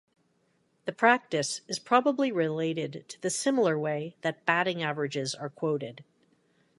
The 0.85 0.93
practice 0.93 1.61
is 1.67 1.77
probably 1.77 2.31
related 2.31 3.05
to 3.07 3.21
the 3.21 3.29
similar 3.29 3.77
way 3.77 4.15
that 4.21 4.47
batting 4.47 4.81
averages 4.81 5.35
are 5.35 5.49
quoted. 5.51 6.03